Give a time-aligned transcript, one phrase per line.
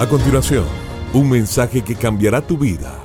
[0.00, 0.64] A continuación,
[1.12, 2.98] un mensaje que cambiará tu vida.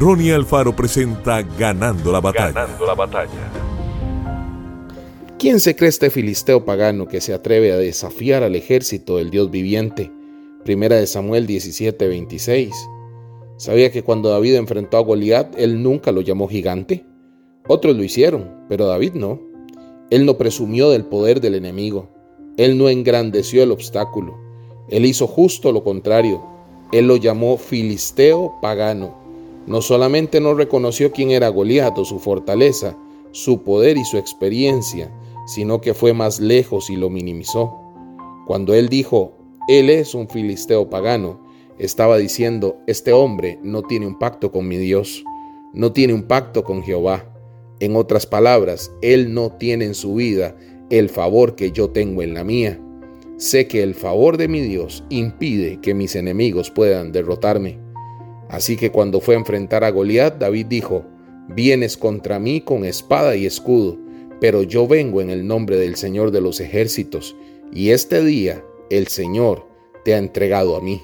[0.00, 2.52] Ronnie Alfaro presenta Ganando la batalla.
[2.52, 3.52] Ganando la batalla.
[5.38, 9.50] ¿Quién se cree este filisteo pagano que se atreve a desafiar al ejército del Dios
[9.50, 10.10] viviente?
[10.64, 12.72] Primera de Samuel 17:26.
[13.58, 17.04] ¿Sabía que cuando David enfrentó a Goliat, él nunca lo llamó gigante?
[17.66, 19.38] Otros lo hicieron, pero David no.
[20.08, 22.08] Él no presumió del poder del enemigo.
[22.56, 24.47] Él no engrandeció el obstáculo.
[24.90, 26.42] Él hizo justo lo contrario.
[26.92, 29.14] Él lo llamó filisteo pagano.
[29.66, 32.96] No solamente no reconoció quién era Goliat su fortaleza,
[33.32, 35.10] su poder y su experiencia,
[35.46, 37.74] sino que fue más lejos y lo minimizó.
[38.46, 39.32] Cuando él dijo,
[39.68, 41.38] Él es un filisteo pagano,
[41.78, 45.22] estaba diciendo, este hombre no tiene un pacto con mi Dios,
[45.74, 47.24] no tiene un pacto con Jehová.
[47.78, 50.56] En otras palabras, Él no tiene en su vida
[50.90, 52.80] el favor que yo tengo en la mía.
[53.38, 57.78] Sé que el favor de mi Dios impide que mis enemigos puedan derrotarme.
[58.48, 61.04] Así que cuando fue a enfrentar a Goliat, David dijo,
[61.48, 63.96] Vienes contra mí con espada y escudo,
[64.40, 67.36] pero yo vengo en el nombre del Señor de los ejércitos,
[67.72, 69.68] y este día el Señor
[70.04, 71.00] te ha entregado a mí.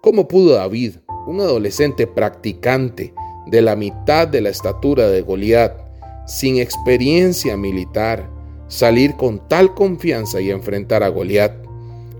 [0.00, 3.12] ¿Cómo pudo David, un adolescente practicante
[3.46, 5.78] de la mitad de la estatura de Goliat,
[6.26, 8.31] sin experiencia militar,
[8.72, 11.52] salir con tal confianza y enfrentar a Goliat,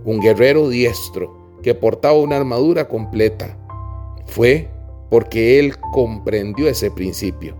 [0.05, 3.57] un guerrero diestro que portaba una armadura completa.
[4.27, 4.69] Fue
[5.09, 7.55] porque él comprendió ese principio.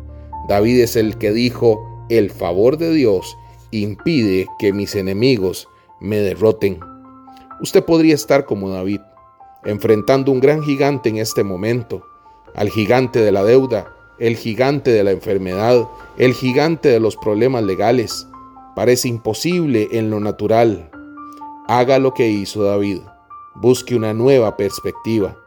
[0.47, 3.35] David es el que dijo, el favor de Dios
[3.71, 5.67] impide que mis enemigos
[5.99, 6.79] me derroten.
[7.61, 9.01] Usted podría estar como David,
[9.65, 12.05] enfrentando un gran gigante en este momento,
[12.53, 15.87] al gigante de la deuda, el gigante de la enfermedad,
[16.19, 18.27] el gigante de los problemas legales,
[18.75, 20.89] Parece imposible en lo natural.
[21.67, 22.99] Haga lo que hizo David.
[23.55, 25.37] Busque una nueva perspectiva.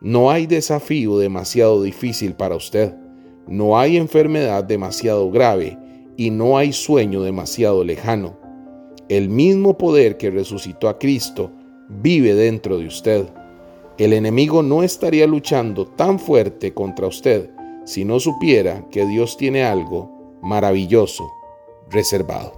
[0.00, 2.94] No hay desafío demasiado difícil para usted.
[3.48, 5.76] No hay enfermedad demasiado grave
[6.16, 8.36] y no hay sueño demasiado lejano.
[9.08, 11.50] El mismo poder que resucitó a Cristo
[11.88, 13.26] vive dentro de usted.
[13.96, 17.50] El enemigo no estaría luchando tan fuerte contra usted
[17.84, 21.28] si no supiera que Dios tiene algo maravilloso
[21.90, 22.57] reservado.